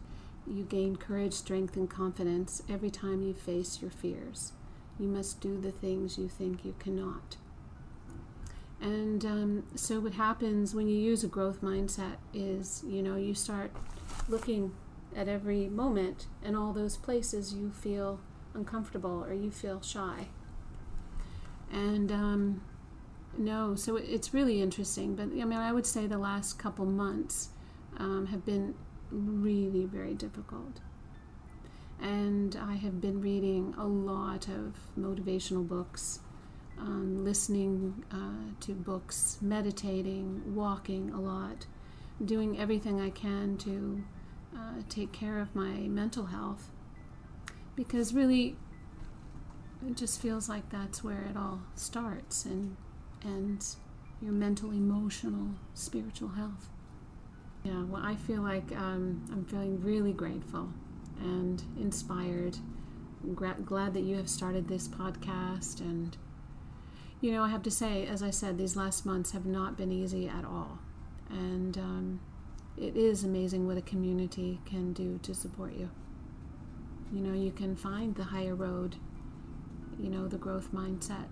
You 0.46 0.64
gain 0.64 0.96
courage, 0.96 1.34
strength, 1.34 1.76
and 1.76 1.88
confidence 1.88 2.62
every 2.68 2.90
time 2.90 3.22
you 3.22 3.34
face 3.34 3.82
your 3.82 3.90
fears. 3.90 4.52
You 4.98 5.06
must 5.06 5.40
do 5.40 5.60
the 5.60 5.70
things 5.70 6.18
you 6.18 6.28
think 6.28 6.64
you 6.64 6.74
cannot. 6.78 7.36
And 8.80 9.24
um, 9.26 9.64
so, 9.74 10.00
what 10.00 10.14
happens 10.14 10.74
when 10.74 10.88
you 10.88 10.96
use 10.96 11.22
a 11.22 11.28
growth 11.28 11.60
mindset 11.60 12.16
is, 12.32 12.82
you 12.86 13.02
know, 13.02 13.16
you 13.16 13.34
start 13.34 13.70
looking 14.28 14.72
at 15.14 15.28
every 15.28 15.68
moment 15.68 16.26
and 16.42 16.56
all 16.56 16.72
those 16.72 16.96
places 16.96 17.52
you 17.52 17.70
feel 17.70 18.20
uncomfortable 18.54 19.22
or 19.22 19.34
you 19.34 19.50
feel 19.50 19.82
shy. 19.82 20.28
And 21.70 22.10
um, 22.10 22.62
no, 23.38 23.74
so 23.74 23.96
it's 23.96 24.34
really 24.34 24.60
interesting. 24.60 25.14
But 25.14 25.24
I 25.24 25.44
mean, 25.44 25.54
I 25.58 25.72
would 25.72 25.86
say 25.86 26.06
the 26.06 26.18
last 26.18 26.58
couple 26.58 26.86
months 26.86 27.50
um, 27.98 28.26
have 28.26 28.44
been 28.44 28.74
really 29.10 29.84
very 29.84 30.14
difficult. 30.14 30.80
And 32.00 32.56
I 32.56 32.76
have 32.76 33.00
been 33.00 33.20
reading 33.20 33.74
a 33.76 33.86
lot 33.86 34.48
of 34.48 34.74
motivational 34.98 35.66
books, 35.66 36.20
um, 36.78 37.24
listening 37.24 38.04
uh, 38.10 38.54
to 38.60 38.72
books, 38.72 39.38
meditating, 39.42 40.54
walking 40.54 41.10
a 41.10 41.20
lot, 41.20 41.66
doing 42.24 42.58
everything 42.58 43.00
I 43.00 43.10
can 43.10 43.58
to 43.58 44.02
uh, 44.56 44.82
take 44.88 45.12
care 45.12 45.38
of 45.38 45.54
my 45.54 45.72
mental 45.88 46.26
health. 46.26 46.70
Because 47.76 48.14
really, 48.14 48.56
it 49.86 49.96
just 49.96 50.20
feels 50.20 50.48
like 50.48 50.70
that's 50.70 51.04
where 51.04 51.22
it 51.22 51.36
all 51.36 51.60
starts. 51.74 52.46
And 52.46 52.76
and 53.22 53.64
your 54.20 54.32
mental, 54.32 54.70
emotional, 54.70 55.54
spiritual 55.74 56.30
health. 56.30 56.68
Yeah, 57.64 57.84
well, 57.84 58.02
I 58.04 58.16
feel 58.16 58.42
like 58.42 58.72
um, 58.72 59.24
I'm 59.30 59.44
feeling 59.44 59.80
really 59.82 60.12
grateful 60.12 60.72
and 61.20 61.62
inspired. 61.78 62.56
Gra- 63.34 63.56
glad 63.64 63.92
that 63.94 64.00
you 64.00 64.16
have 64.16 64.28
started 64.28 64.68
this 64.68 64.88
podcast. 64.88 65.80
And, 65.80 66.16
you 67.20 67.32
know, 67.32 67.42
I 67.42 67.48
have 67.48 67.62
to 67.64 67.70
say, 67.70 68.06
as 68.06 68.22
I 68.22 68.30
said, 68.30 68.56
these 68.56 68.76
last 68.76 69.04
months 69.04 69.32
have 69.32 69.44
not 69.44 69.76
been 69.76 69.92
easy 69.92 70.26
at 70.26 70.44
all. 70.44 70.78
And 71.28 71.76
um, 71.76 72.20
it 72.78 72.96
is 72.96 73.24
amazing 73.24 73.66
what 73.66 73.76
a 73.76 73.82
community 73.82 74.60
can 74.64 74.92
do 74.94 75.20
to 75.22 75.34
support 75.34 75.74
you. 75.74 75.90
You 77.12 77.20
know, 77.20 77.34
you 77.34 77.50
can 77.50 77.76
find 77.76 78.14
the 78.14 78.24
higher 78.24 78.54
road, 78.54 78.96
you 79.98 80.08
know, 80.08 80.28
the 80.28 80.38
growth 80.38 80.72
mindset. 80.72 81.26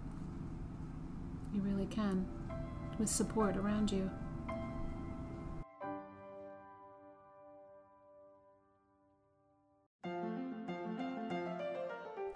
You 1.52 1.60
really 1.62 1.86
can, 1.86 2.26
with 2.98 3.08
support 3.08 3.56
around 3.56 3.90
you. 3.90 4.10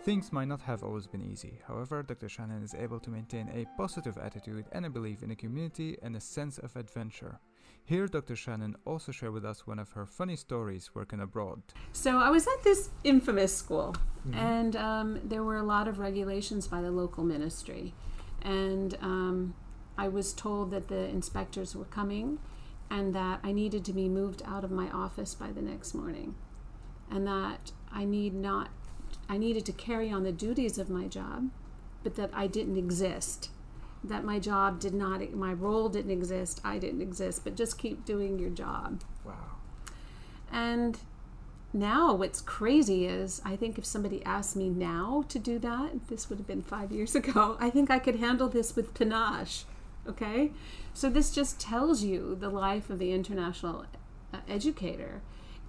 Things 0.02 0.33
might 0.33 0.49
not 0.49 0.61
have 0.62 0.83
always 0.83 1.07
been 1.07 1.23
easy. 1.23 1.61
However, 1.69 2.02
Dr. 2.02 2.28
Shannon 2.28 2.64
is 2.64 2.75
able 2.75 2.99
to 2.99 3.11
maintain 3.11 3.49
a 3.54 3.66
positive 3.81 4.19
attitude 4.19 4.64
and 4.73 4.85
a 4.85 4.90
belief 4.90 5.23
in 5.23 5.31
a 5.31 5.37
community 5.37 5.97
and 6.02 6.16
a 6.16 6.21
sense 6.21 6.59
of 6.59 6.75
adventure. 6.75 7.38
Here, 7.85 8.09
Dr. 8.09 8.35
Shannon 8.35 8.75
also 8.85 9.12
shared 9.12 9.33
with 9.33 9.45
us 9.45 9.64
one 9.64 9.78
of 9.78 9.92
her 9.92 10.04
funny 10.04 10.35
stories 10.35 10.90
working 10.92 11.21
abroad. 11.21 11.62
So, 11.92 12.19
I 12.19 12.31
was 12.31 12.49
at 12.49 12.64
this 12.64 12.90
infamous 13.04 13.57
school, 13.57 13.95
mm-hmm. 14.26 14.35
and 14.35 14.75
um, 14.75 15.21
there 15.23 15.45
were 15.45 15.59
a 15.59 15.62
lot 15.62 15.87
of 15.87 16.00
regulations 16.00 16.66
by 16.66 16.81
the 16.81 16.90
local 16.90 17.23
ministry. 17.23 17.95
And 18.42 18.96
um, 19.00 19.54
I 19.96 20.08
was 20.08 20.32
told 20.32 20.70
that 20.72 20.88
the 20.88 21.08
inspectors 21.08 21.76
were 21.76 21.84
coming 21.84 22.38
and 22.90 23.14
that 23.14 23.40
I 23.42 23.52
needed 23.52 23.84
to 23.87 23.92
be 23.92 24.08
moved 24.08 24.42
out 24.44 24.64
of 24.64 24.70
my 24.70 24.90
office 24.90 25.34
by 25.34 25.50
the 25.50 25.62
next 25.62 25.94
morning, 25.94 26.34
and 27.11 27.26
that 27.26 27.72
I 27.90 28.04
need 28.04 28.34
not 28.34 28.68
I 29.28 29.38
needed 29.38 29.64
to 29.66 29.72
carry 29.72 30.11
on 30.11 30.25
the 30.25 30.32
duties 30.32 30.78
of 30.78 30.90
my 30.90 31.06
job, 31.06 31.50
but 32.02 32.16
that 32.16 32.30
I 32.34 32.46
didn't 32.46 32.76
exist. 32.76 33.50
That 34.04 34.25
my 34.25 34.38
job 34.38 34.80
did 34.80 34.94
not, 34.94 35.32
my 35.32 35.52
role 35.52 35.88
didn't 35.88 36.11
exist, 36.11 36.61
I 36.64 36.78
didn't 36.78 37.02
exist, 37.02 37.44
but 37.44 37.54
just 37.54 37.78
keep 37.78 38.04
doing 38.04 38.38
your 38.38 38.50
job. 38.50 39.02
Wow. 39.25 39.32
And 40.50 40.99
now 41.72 42.14
what's 42.14 42.40
crazy 42.40 43.06
is 43.06 43.40
I 43.44 43.56
think 43.56 43.78
if 43.78 43.84
somebody 43.84 44.24
asked 44.24 44.56
me 44.56 44.68
now 44.68 45.24
to 45.28 45.38
do 45.38 45.58
that, 45.60 46.08
this 46.08 46.28
would 46.28 46.38
have 46.38 46.46
been 46.46 46.62
five 46.62 46.92
years 46.92 47.14
ago, 47.20 47.56
I 47.60 47.70
think 47.70 47.90
I 47.90 47.98
could 47.98 48.16
handle 48.16 48.48
this 48.48 48.76
with 48.76 48.94
panache. 48.94 49.64
Okay? 50.06 50.50
So 50.94 51.08
this 51.08 51.30
just 51.30 51.60
tells 51.60 52.02
you 52.02 52.34
the 52.34 52.50
life 52.50 52.90
of 52.90 52.98
the 52.98 53.12
international 53.12 53.86
uh, 54.32 54.38
educator 54.48 55.22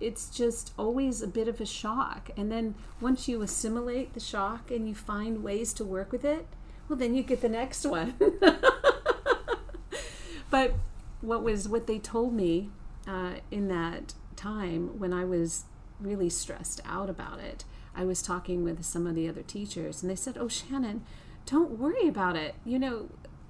it's 0.04 0.30
just 0.30 0.74
always 0.78 1.22
a 1.22 1.28
bit 1.28 1.48
of 1.48 1.62
a 1.62 1.66
shock. 1.66 2.30
And 2.36 2.52
then 2.52 2.76
once 3.00 3.28
you 3.28 3.42
assimilate 3.42 4.14
the 4.14 4.20
shock 4.20 4.70
and 4.70 4.88
you 4.88 4.94
find 4.94 5.44
ways 5.44 5.74
to 5.74 5.86
work 5.86 6.12
with 6.12 6.26
it, 6.26 6.46
well, 6.88 7.00
then 7.00 7.16
you 7.16 7.24
get 7.24 7.42
the 7.42 7.50
next 7.50 7.86
one. 7.86 8.14
but 10.50 10.74
what 11.22 11.42
was 11.42 11.70
what 11.70 11.88
they 11.88 12.00
told 12.00 12.34
me 12.34 12.70
uh, 13.08 13.36
in 13.50 13.70
that 13.70 14.14
time 14.36 15.00
when 15.00 15.14
I 15.14 15.24
was 15.24 15.64
really 16.04 16.30
stressed 16.30 16.82
out 16.86 17.10
about 17.10 17.40
it, 17.40 17.66
I 17.96 18.06
was 18.06 18.22
talking 18.22 18.64
with 18.64 18.84
some 18.84 19.08
of 19.08 19.16
the 19.16 19.30
other 19.30 19.44
teachers, 19.44 20.02
and 20.02 20.10
they 20.10 20.16
said, 20.16 20.38
"Oh, 20.38 20.48
Shannon, 20.48 21.04
don't 21.46 21.80
worry 21.80 22.08
about 22.08 22.36
it. 22.36 22.56
You 22.66 22.80
know, 22.80 23.10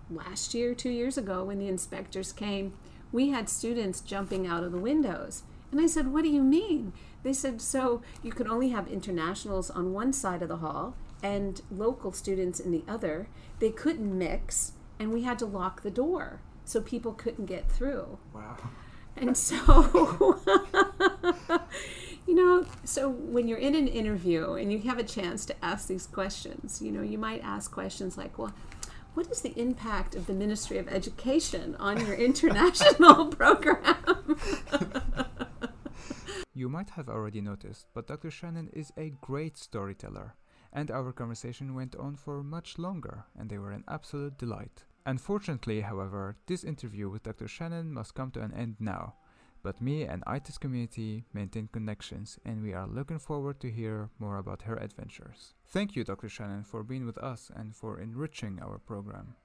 last 0.09 0.53
year, 0.53 0.73
two 0.75 0.89
years 0.89 1.17
ago, 1.17 1.43
when 1.43 1.59
the 1.59 1.67
inspectors 1.67 2.31
came." 2.31 2.73
We 3.11 3.29
had 3.29 3.47
students 3.47 4.01
jumping 4.01 4.47
out 4.47 4.63
of 4.63 4.71
the 4.71 4.79
windows 4.79 5.43
and 5.73 5.81
I 5.81 5.87
said, 5.87 6.13
What 6.13 6.23
do 6.23 6.29
you 6.29 6.43
mean? 6.43 6.93
They 7.23 7.33
said, 7.33 7.59
So 7.59 8.03
you 8.21 8.31
can 8.31 8.47
only 8.47 8.69
have 8.69 8.87
internationals 8.87 9.71
on 9.71 9.91
one 9.91 10.13
side 10.13 10.43
of 10.43 10.47
the 10.47 10.57
hall 10.57 10.95
and 11.23 11.59
local 11.71 12.11
students 12.11 12.59
in 12.59 12.71
the 12.71 12.83
other. 12.87 13.27
They 13.57 13.71
couldn't 13.71 14.15
mix, 14.15 14.73
and 14.99 15.11
we 15.11 15.23
had 15.23 15.39
to 15.39 15.47
lock 15.47 15.81
the 15.81 15.89
door 15.89 16.41
so 16.63 16.79
people 16.79 17.13
couldn't 17.13 17.47
get 17.47 17.71
through. 17.71 18.19
Wow. 18.35 18.57
And 19.17 19.35
so, 19.35 20.39
you 22.33 22.43
know, 22.43 22.65
so 22.83 23.09
when 23.11 23.47
you're 23.47 23.59
in 23.59 23.75
an 23.75 23.87
interview 23.87 24.53
and 24.53 24.71
you 24.71 24.79
have 24.79 24.97
a 24.97 25.03
chance 25.03 25.45
to 25.45 25.53
ask 25.63 25.87
these 25.87 26.07
questions, 26.07 26.81
you 26.81 26.91
know, 26.91 27.03
you 27.03 27.19
might 27.19 27.43
ask 27.43 27.71
questions 27.71 28.17
like, 28.17 28.39
well, 28.39 28.51
what 29.13 29.29
is 29.29 29.41
the 29.41 29.53
impact 29.55 30.15
of 30.15 30.25
the 30.25 30.33
Ministry 30.33 30.79
of 30.79 30.87
Education 30.87 31.75
on 31.75 32.03
your 32.03 32.15
international 32.29 33.27
program? 33.39 34.37
You 36.55 36.69
might 36.69 36.91
have 36.91 37.09
already 37.09 37.41
noticed, 37.41 37.87
but 37.95 38.05
Dr. 38.05 38.29
Shannon 38.29 38.69
is 38.73 38.93
a 38.95 39.09
great 39.21 39.57
storyteller, 39.57 40.35
and 40.71 40.91
our 40.91 41.11
conversation 41.11 41.73
went 41.73 41.95
on 41.95 42.15
for 42.15 42.43
much 42.43 42.77
longer, 42.77 43.25
and 43.35 43.49
they 43.49 43.57
were 43.57 43.71
an 43.71 43.83
absolute 43.87 44.37
delight. 44.37 44.83
Unfortunately, 45.03 45.81
however, 45.81 46.37
this 46.45 46.63
interview 46.63 47.09
with 47.09 47.23
Dr. 47.23 47.47
Shannon 47.47 47.91
must 47.91 48.13
come 48.13 48.29
to 48.31 48.41
an 48.41 48.53
end 48.53 48.75
now, 48.79 49.15
but 49.63 49.81
me 49.81 50.03
and 50.03 50.23
ITIS 50.27 50.59
community 50.59 51.23
maintain 51.33 51.69
connections, 51.71 52.37
and 52.45 52.61
we 52.61 52.73
are 52.73 52.85
looking 52.85 53.17
forward 53.17 53.59
to 53.61 53.71
hear 53.71 54.09
more 54.19 54.37
about 54.37 54.63
her 54.63 54.75
adventures. 54.75 55.53
Thank 55.65 55.95
you, 55.95 56.03
Dr. 56.03 56.27
Shannon, 56.27 56.63
for 56.63 56.83
being 56.83 57.05
with 57.05 57.17
us 57.17 57.49
and 57.55 57.73
for 57.73 57.99
enriching 57.99 58.59
our 58.61 58.77
program. 58.77 59.35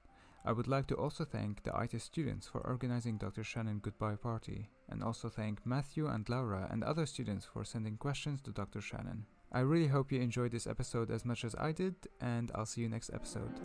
I 0.45 0.51
would 0.51 0.67
like 0.67 0.87
to 0.87 0.95
also 0.95 1.23
thank 1.25 1.63
the 1.63 1.73
IT 1.79 2.01
students 2.01 2.47
for 2.47 2.61
organizing 2.61 3.17
Dr. 3.17 3.43
Shannon 3.43 3.79
Goodbye 3.79 4.15
Party, 4.15 4.69
and 4.89 5.01
also 5.01 5.29
thank 5.29 5.65
Matthew 5.65 6.07
and 6.07 6.27
Laura 6.27 6.67
and 6.69 6.83
other 6.83 7.05
students 7.05 7.45
for 7.45 7.63
sending 7.63 7.97
questions 7.97 8.41
to 8.41 8.51
Dr. 8.51 8.81
Shannon. 8.81 9.25
I 9.51 9.61
really 9.61 9.87
hope 9.87 10.11
you 10.11 10.21
enjoyed 10.21 10.51
this 10.51 10.67
episode 10.67 11.11
as 11.11 11.25
much 11.25 11.43
as 11.45 11.55
I 11.55 11.71
did, 11.71 11.95
and 12.19 12.51
I'll 12.53 12.65
see 12.65 12.81
you 12.81 12.89
next 12.89 13.11
episode. 13.13 13.59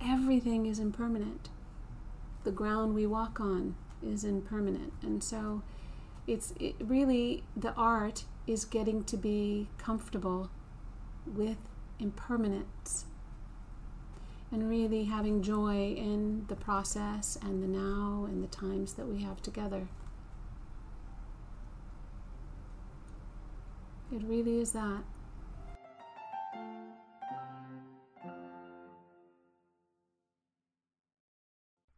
Everything 0.00 0.66
is 0.66 0.78
impermanent. 0.78 1.50
The 2.44 2.50
ground 2.52 2.94
we 2.94 3.06
walk 3.06 3.40
on 3.40 3.74
is 4.02 4.24
impermanent, 4.24 4.92
and 5.02 5.22
so 5.22 5.62
it's 6.26 6.52
it 6.60 6.76
really 6.80 7.42
the 7.56 7.74
art 7.74 8.24
is 8.46 8.64
getting 8.64 9.04
to 9.04 9.16
be 9.16 9.68
comfortable 9.78 10.50
with 11.26 11.58
impermanence 11.98 13.06
and 14.50 14.68
really 14.70 15.04
having 15.04 15.42
joy 15.42 15.92
in 15.94 16.46
the 16.48 16.56
process 16.56 17.38
and 17.42 17.62
the 17.62 17.66
now 17.66 18.24
and 18.26 18.42
the 18.42 18.48
times 18.48 18.94
that 18.94 19.06
we 19.06 19.22
have 19.22 19.42
together. 19.42 19.88
It 24.10 24.22
really 24.22 24.58
is 24.58 24.72
that. 24.72 25.02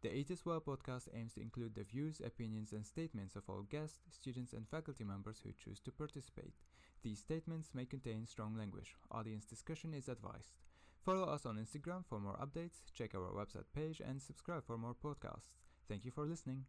The 0.03 0.19
It 0.19 0.31
Is 0.31 0.47
Well 0.47 0.63
podcast 0.63 1.09
aims 1.15 1.35
to 1.35 1.43
include 1.43 1.75
the 1.75 1.85
views, 1.85 2.23
opinions, 2.25 2.73
and 2.73 2.87
statements 2.87 3.37
of 3.37 3.43
all 3.49 3.67
guests, 3.69 3.99
students, 4.11 4.55
and 4.55 4.67
faculty 4.67 5.05
members 5.05 5.43
who 5.45 5.51
choose 5.53 5.79
to 5.81 5.93
participate. 5.93 6.55
These 7.03 7.19
statements 7.19 7.75
may 7.75 7.85
contain 7.85 8.27
strong 8.27 8.57
language. 8.57 8.95
Audience 9.11 9.45
discussion 9.45 9.93
is 9.93 10.09
advised. 10.09 10.57
Follow 11.05 11.25
us 11.25 11.45
on 11.45 11.59
Instagram 11.59 12.07
for 12.07 12.19
more 12.19 12.39
updates, 12.39 12.81
check 12.95 13.15
our 13.15 13.31
website 13.31 13.69
page, 13.75 14.01
and 14.01 14.23
subscribe 14.23 14.67
for 14.67 14.79
more 14.79 14.95
podcasts. 14.95 15.53
Thank 15.87 16.07
you 16.07 16.11
for 16.11 16.25
listening. 16.25 16.65